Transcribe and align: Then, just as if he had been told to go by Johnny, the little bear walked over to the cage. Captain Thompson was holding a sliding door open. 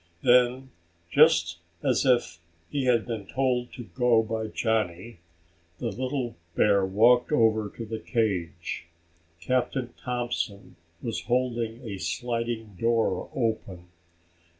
Then, 0.23 0.71
just 1.11 1.59
as 1.83 2.07
if 2.07 2.39
he 2.71 2.85
had 2.85 3.05
been 3.05 3.27
told 3.27 3.71
to 3.73 3.83
go 3.83 4.23
by 4.23 4.47
Johnny, 4.47 5.19
the 5.77 5.91
little 5.91 6.33
bear 6.55 6.83
walked 6.83 7.31
over 7.31 7.69
to 7.77 7.85
the 7.85 7.99
cage. 7.99 8.85
Captain 9.39 9.93
Thompson 10.03 10.75
was 11.03 11.21
holding 11.25 11.83
a 11.87 11.99
sliding 11.99 12.75
door 12.79 13.29
open. 13.35 13.89